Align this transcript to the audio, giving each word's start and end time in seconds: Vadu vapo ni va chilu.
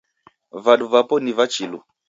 Vadu 0.63 0.85
vapo 0.91 1.15
ni 1.19 1.31
va 1.37 1.45
chilu. 1.53 1.77